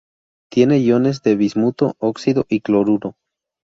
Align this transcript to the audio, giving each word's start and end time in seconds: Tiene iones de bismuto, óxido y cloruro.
Tiene 0.49 0.79
iones 0.79 1.21
de 1.21 1.35
bismuto, 1.35 1.93
óxido 1.99 2.47
y 2.49 2.61
cloruro. 2.61 3.13